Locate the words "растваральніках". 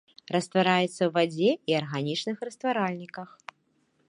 2.51-3.29